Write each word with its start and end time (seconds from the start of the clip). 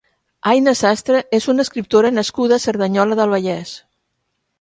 Aina 0.51 0.71
Sastre 0.77 1.19
és 1.39 1.45
una 1.53 1.65
escriptora 1.67 2.11
nascuda 2.15 2.57
a 2.57 2.63
Cerdanyola 2.65 3.19
del 3.21 3.35
Vallès. 3.35 3.75